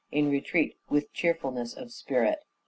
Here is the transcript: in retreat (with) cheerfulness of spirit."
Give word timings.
in 0.11 0.31
retreat 0.31 0.77
(with) 0.89 1.13
cheerfulness 1.13 1.75
of 1.77 1.91
spirit." 1.91 2.39